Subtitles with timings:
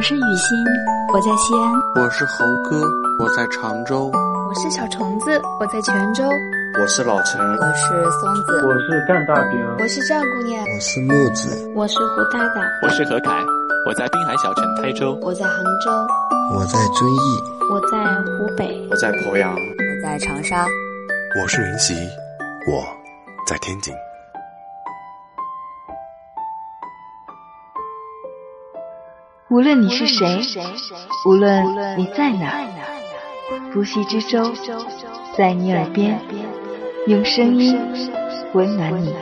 [0.00, 0.56] 我是雨欣，
[1.12, 2.02] 我在西安。
[2.02, 2.80] 我是猴哥，
[3.22, 4.10] 我在常州。
[4.48, 6.24] 我是小虫子，我在泉州。
[6.80, 13.44] 我是老陈，我是松子，我是干大兵，我是赵姑娘，我是木子，我是胡大大，我是何凯，
[13.84, 15.90] 我在滨海小城台州，我在杭州，
[16.54, 20.64] 我在遵义，我在湖北，我在鄱阳，我在长沙，
[21.42, 21.94] 我是云溪，
[22.66, 22.82] 我
[23.46, 23.92] 在天津。
[29.50, 30.40] 无论你是谁，
[31.26, 31.64] 无论
[31.98, 32.64] 你在哪，
[33.72, 34.52] 不息之舟
[35.36, 36.20] 在你耳边，
[37.08, 37.76] 用声音
[38.52, 39.12] 温暖你。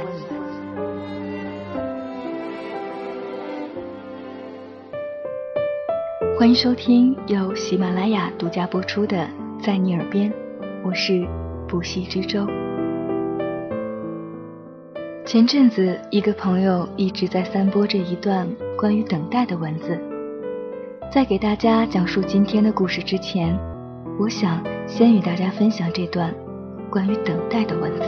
[6.38, 9.16] 欢迎收听由喜马拉雅独家播出的
[9.64, 10.30] 《在你耳边》，
[10.84, 11.26] 我是
[11.66, 12.46] 不息之舟。
[15.24, 19.98] 前阵子，一个朋友一直在散播着一段关于等待的文字。
[21.10, 23.58] 在给大家讲述今天的故事之前，
[24.20, 26.34] 我想先与大家分享这段
[26.90, 28.02] 关于等待的文字。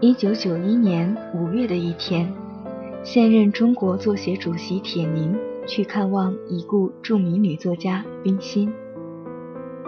[0.00, 2.32] 一九九一年五月的一天，
[3.02, 5.36] 现任中国作协主席铁凝
[5.66, 8.72] 去看望已故著名女作家冰心。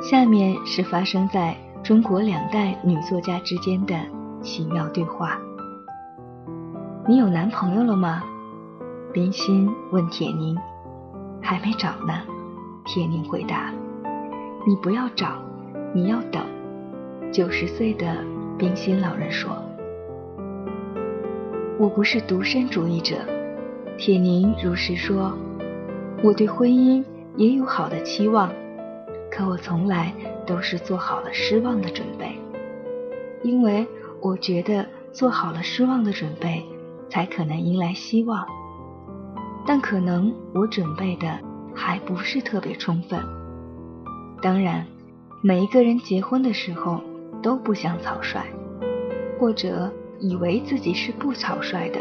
[0.02, 3.98] 下面是发生在中国两代女作家之间的
[4.42, 5.40] 奇妙对话。
[7.08, 8.20] 你有男朋友了吗？
[9.12, 10.56] 冰心问铁凝。
[11.40, 12.22] 还没找呢，
[12.84, 13.72] 铁凝回答。
[14.66, 15.40] 你不要找，
[15.94, 16.42] 你要等。
[17.30, 18.16] 九十岁的
[18.58, 19.56] 冰心老人说。
[21.78, 23.18] 我不是独身主义者，
[23.96, 25.32] 铁凝如实说。
[26.24, 27.04] 我对婚姻
[27.36, 28.50] 也有好的期望，
[29.30, 30.12] 可我从来
[30.44, 32.36] 都是做好了失望的准备，
[33.44, 33.86] 因为
[34.20, 36.64] 我觉得做好了失望的准备。
[37.08, 38.46] 才可能迎来希望，
[39.66, 41.38] 但可能我准备的
[41.74, 43.18] 还不是特别充分。
[44.42, 44.86] 当然，
[45.42, 47.00] 每一个人结婚的时候
[47.42, 48.44] 都不想草率，
[49.38, 52.00] 或者以为自己是不草率的，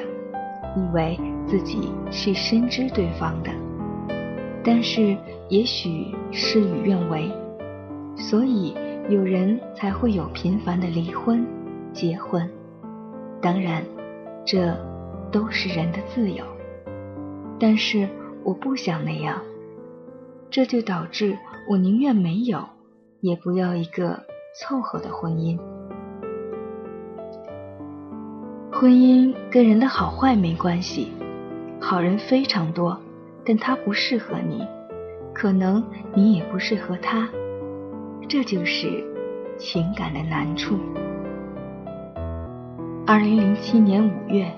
[0.76, 3.52] 以为自己是深知对方的。
[4.64, 5.16] 但是
[5.50, 7.32] 也许事与愿违，
[8.16, 8.74] 所以
[9.10, 11.46] 有人才会有频繁的离婚、
[11.94, 12.50] 结婚。
[13.40, 13.84] 当然，
[14.44, 14.76] 这。
[15.36, 16.46] 都是人的自由，
[17.60, 18.08] 但是
[18.42, 19.42] 我不想那样，
[20.50, 21.38] 这就导致
[21.70, 22.64] 我宁愿没有，
[23.20, 24.24] 也不要一个
[24.58, 25.60] 凑合的婚姻。
[28.72, 31.12] 婚姻跟人的好坏没关系，
[31.82, 32.98] 好人非常多，
[33.46, 34.66] 但他不适合你，
[35.34, 37.28] 可能你也不适合他，
[38.30, 39.04] 这就是
[39.58, 40.80] 情感的难处。
[43.06, 44.50] 二零零七年五月。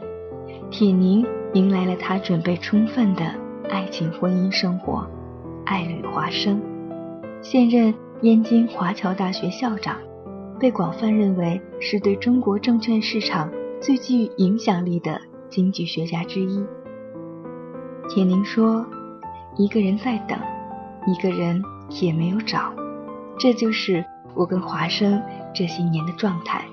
[0.70, 3.24] 铁凝迎来了他准备充分的
[3.70, 5.08] 爱情婚姻生活，
[5.66, 6.62] 爱侣华生，
[7.42, 9.98] 现任燕京华侨大学校长，
[10.60, 15.20] 被广泛认为是对中国证券市场最具影响力的
[15.50, 16.64] 经济学家之一。
[18.10, 18.86] 铁凝说
[19.58, 20.38] ：“一个人在等，
[21.08, 21.64] 一个人
[22.02, 22.74] 也没有找，
[23.40, 24.04] 这就是
[24.36, 25.22] 我跟华生
[25.56, 26.66] 这些年的状态。”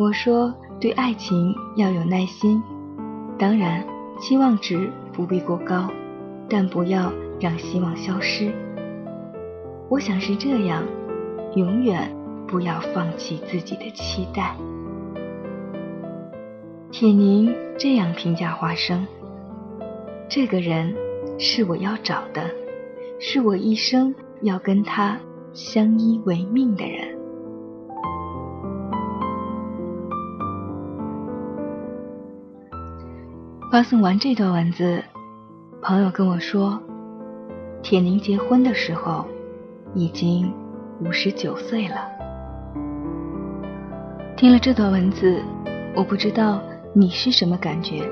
[0.00, 0.52] 我说。
[0.78, 2.62] 对爱情要有耐心，
[3.38, 3.82] 当然
[4.20, 5.90] 期望值不必过高，
[6.48, 7.10] 但不要
[7.40, 8.52] 让希望消失。
[9.88, 10.84] 我想是这样，
[11.54, 12.14] 永远
[12.46, 14.54] 不要放弃自己的期待。
[16.90, 19.06] 铁凝这样评价华生：
[20.28, 20.94] 这个人
[21.38, 22.50] 是我要找的，
[23.18, 25.18] 是我一生要跟他
[25.54, 27.15] 相依为命的人。
[33.68, 35.02] 发送完这段文字，
[35.82, 36.80] 朋友跟我说，
[37.82, 39.26] 铁凝结婚的时候
[39.92, 40.52] 已经
[41.00, 42.08] 五十九岁了。
[44.36, 45.42] 听了这段文字，
[45.96, 46.62] 我不知道
[46.94, 48.08] 你是什么感觉，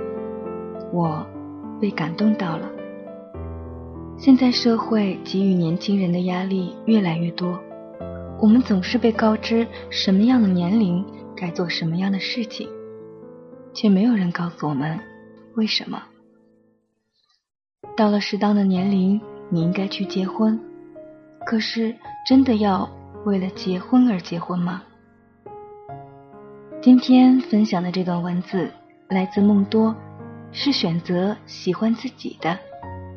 [0.93, 1.25] 我
[1.81, 2.69] 被感动到了。
[4.19, 7.57] 现在社会给予年轻人的压力越来越多，
[8.41, 11.05] 我们总是被告知什么样的年龄
[11.37, 12.69] 该做什么样的事情，
[13.73, 14.99] 却没有人告诉我们。
[15.57, 16.03] 为什么？
[17.97, 19.21] 到了适当的年龄，
[19.51, 20.59] 你应该去结婚。
[21.47, 21.95] 可是，
[22.27, 22.91] 真的要
[23.25, 24.83] 为了结婚而结婚吗？
[26.83, 28.69] 今天分享的这段文字
[29.09, 29.95] 来自梦多，
[30.51, 32.59] 是选择喜欢自己的，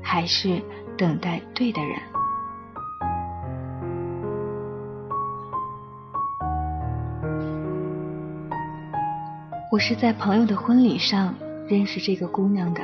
[0.03, 0.61] 还是
[0.95, 1.99] 等待对的人？
[9.71, 11.35] 我是在朋友的婚礼上
[11.67, 12.81] 认识这个姑娘的，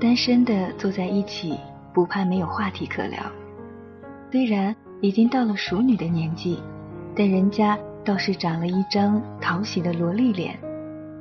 [0.00, 1.58] 单身的坐在一起，
[1.92, 3.18] 不怕没有话题可聊。
[4.30, 6.62] 虽然已经到了熟女的年纪，
[7.16, 10.56] 但人家倒是长了一张讨喜的萝莉脸，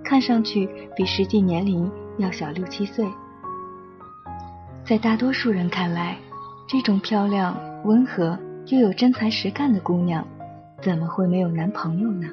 [0.03, 3.07] 看上去比实际年龄要小六七岁。
[4.85, 6.15] 在大多数人看来，
[6.67, 8.37] 这种漂亮、温和
[8.67, 10.25] 又有真才实干的姑娘，
[10.81, 12.27] 怎么会没有男朋友呢？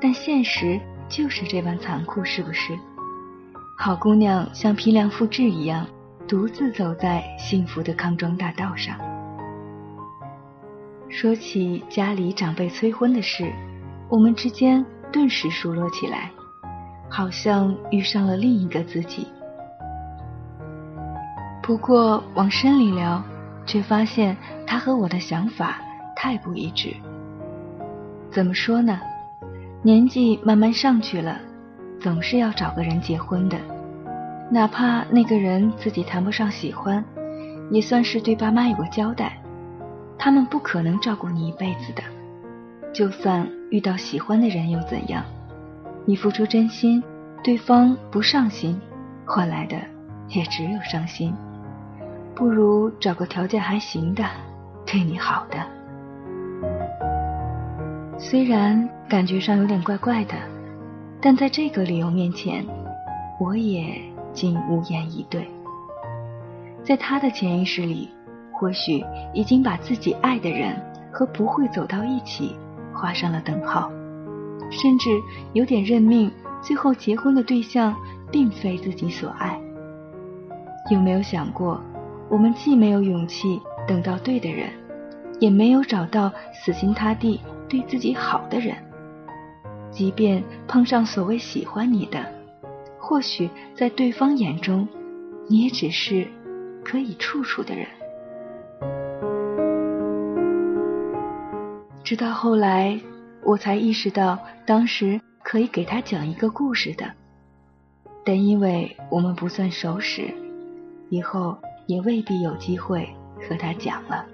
[0.00, 2.78] 但现实就是这般残酷，是不是？
[3.78, 5.86] 好姑娘像批量复制一样，
[6.28, 8.96] 独自走在幸福的康庄大道上。
[11.08, 13.52] 说起家里长辈催婚的事，
[14.08, 16.30] 我们之间顿时熟络起来，
[17.08, 19.26] 好像遇上了另一个自己。
[21.62, 23.22] 不过往深里聊，
[23.66, 24.36] 却发现
[24.66, 25.78] 他和我的想法
[26.14, 26.94] 太不一致。
[28.30, 29.00] 怎么说呢？
[29.86, 31.38] 年纪慢慢上去了，
[32.00, 33.58] 总是要找个人结婚的，
[34.50, 37.04] 哪怕那个人自己谈不上喜欢，
[37.70, 39.38] 也算是对爸妈有个交代。
[40.18, 42.02] 他们不可能照顾你一辈子的，
[42.94, 45.22] 就算遇到喜欢的人又怎样？
[46.06, 47.04] 你付出真心，
[47.42, 48.80] 对方不上心，
[49.26, 49.76] 换来的
[50.30, 51.34] 也只有伤心。
[52.34, 54.24] 不如找个条件还行的，
[54.86, 55.58] 对你好的。
[58.26, 60.32] 虽然感觉上有点怪怪的，
[61.20, 62.64] 但在这个理由面前，
[63.38, 64.00] 我也
[64.32, 65.46] 竟无言以对。
[66.82, 68.08] 在他的潜意识里，
[68.50, 69.04] 或许
[69.34, 70.74] 已经把自己爱的人
[71.12, 72.56] 和不会走到一起
[72.94, 73.92] 画上了等号，
[74.70, 75.10] 甚至
[75.52, 76.32] 有点认命，
[76.62, 77.94] 最后结婚的对象
[78.32, 79.60] 并非自己所爱。
[80.90, 81.78] 有没有想过？
[82.30, 84.70] 我们既没有勇气等到对的人，
[85.40, 87.38] 也没有找到死心塌地
[87.74, 88.76] 对自己好的人。
[89.90, 92.24] 即便碰上所谓喜欢你的，
[93.00, 94.86] 或许在对方眼中，
[95.48, 96.28] 你也只是
[96.84, 97.86] 可以处处的人。
[102.04, 103.00] 直到后来，
[103.42, 107.10] 我才意识到，当时可以给他讲一个故事的，
[108.24, 110.32] 但因为我们不算熟识，
[111.08, 111.58] 以后。
[111.86, 113.06] 也未必有机会
[113.46, 114.24] 和他讲了。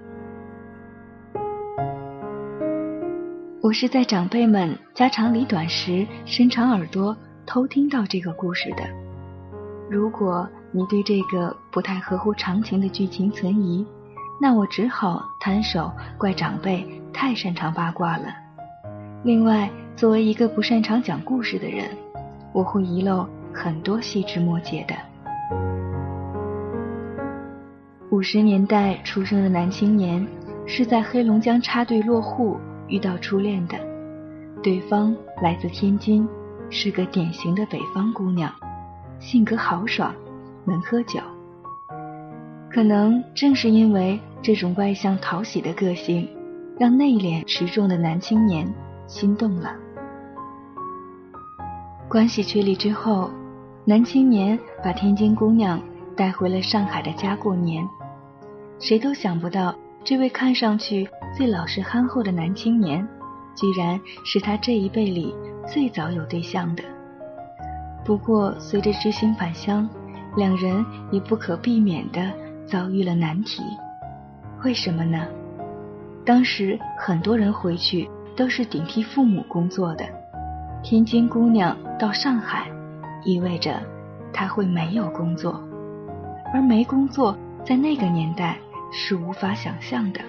[3.63, 7.15] 我是在长辈们家长里短时伸长耳朵
[7.45, 8.83] 偷听到这个故事的。
[9.87, 13.85] 如果你对这个不太合乎常情的剧情存疑，
[14.41, 18.33] 那我只好摊手怪长辈太擅长八卦了。
[19.23, 21.85] 另外，作为一个不擅长讲故事的人，
[22.53, 24.95] 我会遗漏很多细枝末节的。
[28.09, 30.27] 五十年代出生的男青年
[30.65, 32.59] 是在黑龙江插队落户
[32.91, 33.77] 遇到初恋的，
[34.61, 36.27] 对方来自天津，
[36.69, 38.53] 是个典型的北方姑娘，
[39.17, 40.13] 性格豪爽，
[40.65, 41.19] 能喝酒。
[42.69, 46.27] 可能正是因为这种外向讨喜的个性，
[46.77, 48.71] 让内敛持重的男青年
[49.07, 49.73] 心动了。
[52.09, 53.31] 关系确立之后，
[53.85, 55.81] 男青年把天津姑娘
[56.15, 57.87] 带回了上海的家过年。
[58.79, 59.73] 谁都想不到，
[60.03, 63.07] 这位看上去最老实憨厚的男青年，
[63.55, 65.33] 居然是他这一辈里
[65.65, 66.83] 最早有对象的。
[68.03, 69.89] 不过，随着知青返乡，
[70.35, 72.31] 两人也不可避免地
[72.65, 73.63] 遭遇了难题。
[74.63, 75.25] 为什么呢？
[76.25, 80.05] 当时很多人回去都是顶替父母工作的，
[80.83, 82.69] 天津姑娘到上海，
[83.23, 83.81] 意味着
[84.33, 85.63] 她会没有工作，
[86.53, 88.57] 而没工作在那个年代。
[88.93, 90.19] 是无法想象的，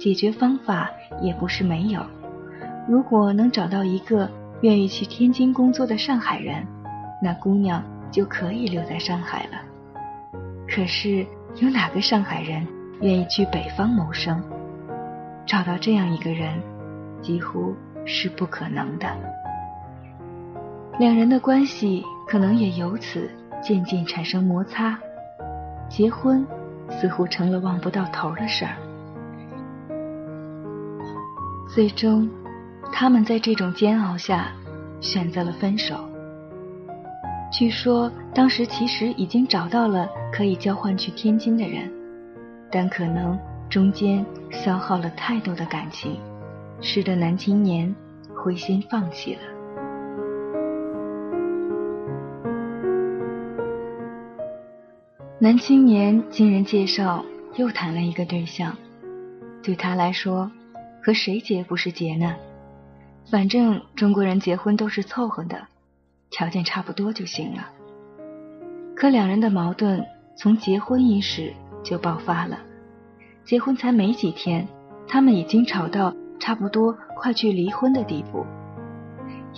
[0.00, 0.90] 解决方法
[1.20, 2.00] 也不是没有。
[2.88, 4.28] 如果能找到一个
[4.62, 6.66] 愿意去天津工作的上海人，
[7.22, 9.60] 那姑娘就可以留在上海了。
[10.66, 11.26] 可是
[11.56, 12.66] 有哪个上海人
[13.02, 14.42] 愿意去北方谋生？
[15.44, 16.60] 找到这样一个人，
[17.20, 17.74] 几乎
[18.06, 19.06] 是不可能的。
[20.98, 23.30] 两人的关系可能也由此
[23.62, 24.98] 渐渐产生摩擦，
[25.90, 26.44] 结婚。
[26.92, 28.74] 似乎成了望不到头的事儿。
[31.72, 32.28] 最终，
[32.92, 34.48] 他们在这种煎熬下
[35.00, 35.94] 选择了分手。
[37.52, 41.88] 据说当时其实已经找到了可以交换去天津的人，
[42.72, 46.18] 但可能中间消耗了太多的感情，
[46.80, 47.94] 使得男青年
[48.34, 49.40] 灰心放弃了。
[55.38, 57.24] 男青年经人介绍
[57.54, 58.76] 又谈了一个对象，
[59.62, 60.50] 对他来说，
[61.02, 62.34] 和谁结不是结呢？
[63.30, 65.66] 反正中国人结婚都是凑合的，
[66.30, 67.68] 条件差不多就行了。
[68.96, 70.04] 可两人的矛盾
[70.36, 71.52] 从结婚伊始
[71.82, 72.58] 就爆发了，
[73.44, 74.66] 结婚才没几天，
[75.08, 78.44] 他们已经吵到差不多快去离婚的地步。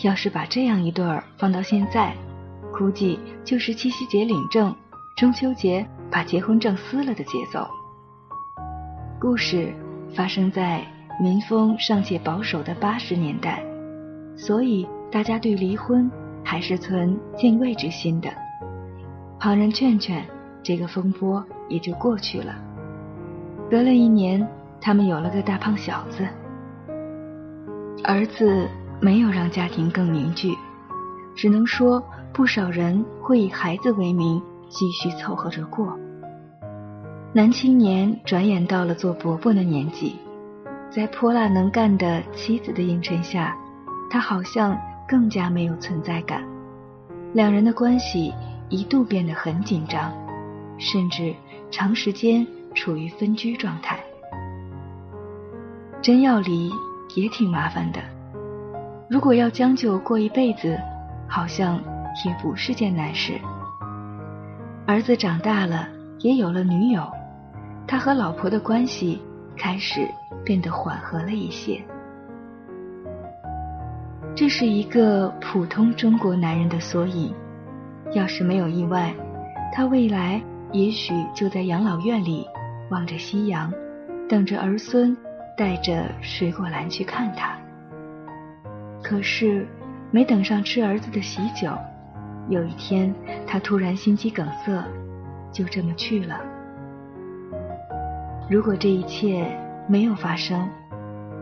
[0.03, 2.15] 要是把这样一对儿放到现在，
[2.73, 4.75] 估计就是七夕节领证，
[5.17, 7.69] 中秋节把结婚证撕了的节奏。
[9.21, 9.75] 故事
[10.15, 10.85] 发生在
[11.23, 13.63] 民风尚且保守的八十年代，
[14.37, 16.11] 所以大家对离婚
[16.45, 18.29] 还是存敬畏之心的。
[19.39, 20.25] 旁人劝劝，
[20.65, 22.57] 这个风波也就过去了。
[23.71, 24.47] 隔了一年，
[24.81, 26.27] 他们有了个大胖小子，
[28.03, 28.69] 儿子。
[29.05, 30.55] 没有让家庭更凝聚，
[31.35, 32.01] 只能说
[32.33, 35.99] 不少人会以孩子为名继续凑合着过。
[37.33, 40.15] 男青年转眼到了做伯伯的年纪，
[40.95, 43.57] 在泼辣能干的妻子的映衬下，
[44.11, 46.45] 他好像更加没有存在感。
[47.33, 48.31] 两人的关系
[48.69, 50.13] 一度变得很紧张，
[50.77, 51.35] 甚至
[51.71, 53.99] 长时间处于分居状态。
[56.03, 56.71] 真要离
[57.17, 57.99] 也挺麻烦的。
[59.09, 60.79] 如果要将就过一辈子，
[61.27, 61.77] 好像
[62.27, 63.33] 也不是件难事。
[64.87, 67.11] 儿子长大了，也有了女友，
[67.87, 69.23] 他和老婆的关系
[69.57, 70.07] 开始
[70.45, 71.81] 变得缓和了一些。
[74.35, 77.35] 这是一个普通中国男人的缩影。
[78.15, 79.15] 要是没有意外，
[79.73, 82.47] 他未来也许就在养老院里
[82.91, 83.73] 望着夕阳，
[84.29, 85.17] 等着儿孙
[85.57, 87.57] 带着水果篮去看他。
[89.03, 89.67] 可是，
[90.11, 91.71] 没等上吃儿子的喜酒，
[92.51, 93.15] 有一天
[93.47, 94.85] 他突然心肌梗塞，
[95.51, 96.39] 就这么去了。
[98.51, 99.47] 如果这一切
[99.87, 100.69] 没有发生，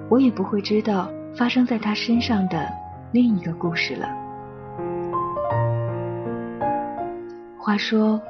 [0.08, 2.66] 我也不会知道发生在他身上的
[3.12, 4.08] 另一个故事了。
[7.58, 8.20] 话说，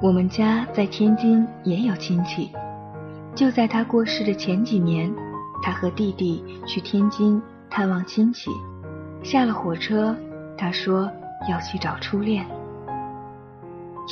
[0.00, 2.50] 我们家在天津也有亲戚，
[3.34, 5.12] 就在他过世的前几年，
[5.62, 7.40] 他和弟弟去天津。
[7.70, 8.50] 探望亲戚，
[9.22, 10.16] 下了火车，
[10.56, 11.06] 他说
[11.50, 12.42] 要去找初恋。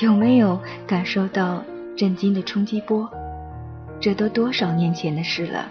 [0.02, 1.64] 有没有感受到
[1.97, 3.11] 震惊的冲击波？
[4.00, 5.69] 这都多少年前的事了，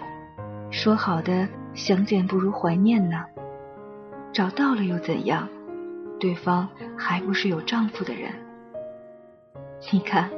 [0.70, 3.24] 说好的相见不如怀念呢？
[4.32, 5.48] 找到了又怎样？
[6.18, 8.32] 对方还不是有丈夫的人？
[9.92, 10.30] 你看，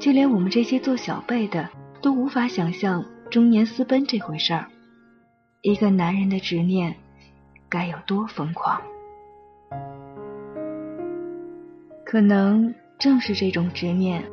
[0.00, 1.68] 就连我们这些做小辈的
[2.00, 4.66] 都无法想象中年私奔这回事儿。
[5.62, 6.94] 一个男人的执念
[7.68, 8.80] 该有多疯狂？
[12.04, 14.24] 可能正是这种执念，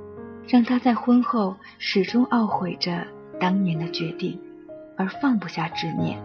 [0.47, 3.05] 让他在婚后始终懊悔着
[3.39, 4.39] 当年的决定，
[4.97, 6.21] 而放不下执念，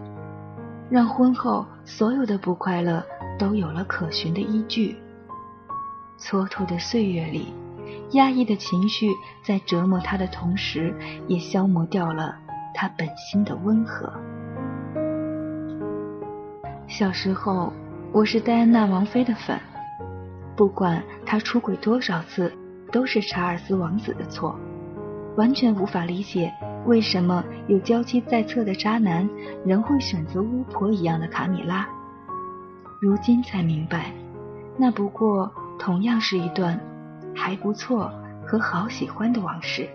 [0.89, 3.03] 让婚后所有的不快乐
[3.37, 4.97] 都有了可循的依据。
[6.19, 7.53] 蹉跎的岁月里，
[8.11, 9.07] 压抑的情绪
[9.41, 10.93] 在折磨他的同时，
[11.27, 12.35] 也消磨掉了
[12.73, 14.11] 他本心的温和。
[16.87, 17.71] 小时候，
[18.11, 19.57] 我是戴安娜王妃的粉，
[20.57, 22.51] 不管她出轨多少次，
[22.91, 24.57] 都是查尔斯王子的错，
[25.37, 26.51] 完全无法理解
[26.85, 29.29] 为什么有娇妻在侧的渣男
[29.65, 31.87] 仍会选择巫婆一样的卡米拉。
[33.01, 34.11] 如今才明白，
[34.77, 36.79] 那不过同样是一段
[37.35, 38.11] 还不错
[38.45, 39.87] 和好喜欢的往事。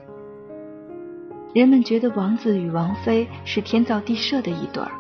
[1.53, 4.91] 人们觉得王子与王妃是天造地设的一对儿，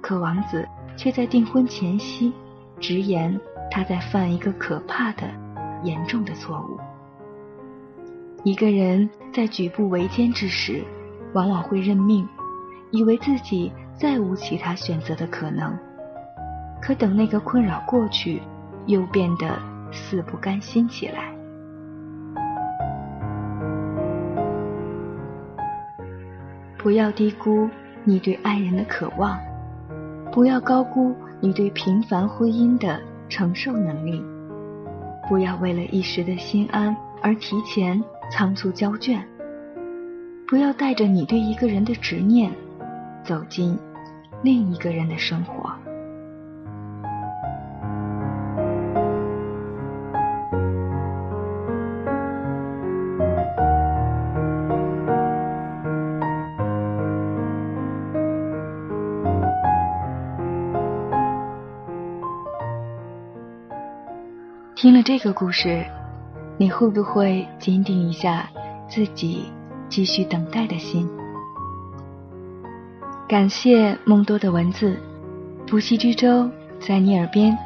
[0.00, 0.66] 可王子。
[0.96, 2.32] 却在订婚前夕
[2.80, 5.30] 直言，他在犯一个可怕的、
[5.84, 6.76] 严重的错误。
[8.44, 10.82] 一个人在举步维艰之时，
[11.34, 12.26] 往往会认命，
[12.90, 15.76] 以为自己再无其他选择的可能。
[16.80, 18.40] 可等那个困扰过去，
[18.86, 19.58] 又变得
[19.90, 21.34] 死不甘心起来。
[26.78, 27.68] 不要低估
[28.04, 29.36] 你对爱人的渴望。
[30.30, 34.24] 不要高估你对平凡婚姻的承受能力，
[35.28, 39.26] 不要为了一时的心安而提前仓促交卷，
[40.46, 42.52] 不要带着你对一个人的执念
[43.24, 43.76] 走进
[44.42, 45.72] 另一个人的生活。
[64.76, 65.84] 听了这个故事，
[66.60, 68.50] 你会不会坚定一下
[68.88, 69.44] 自己
[69.88, 71.08] 继续等待的心？
[73.28, 74.96] 感谢梦多的文字，
[75.68, 76.50] 不息之舟
[76.80, 77.56] 在你耳边，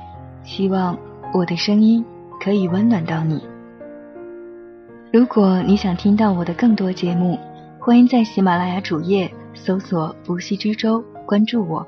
[0.44, 0.96] 希望
[1.32, 2.04] 我的声音
[2.38, 3.42] 可以温暖到你。
[5.10, 7.38] 如果你想听到我的更多节目，
[7.78, 11.86] 欢迎在喜马拉雅主页搜索“不息之舟”，关注我。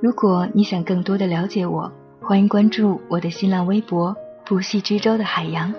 [0.00, 5.74] 如果你想更多的了解我，欢迎关注我的新浪微博“不息之舟的海洋”。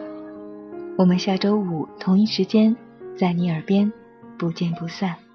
[0.97, 2.75] 我们下周五同一时间，
[3.15, 3.93] 在你耳边
[4.35, 5.26] 不见不散。